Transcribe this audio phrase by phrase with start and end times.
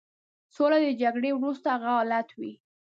[0.55, 2.51] سوله د جګړې وروسته هغه حالت دی.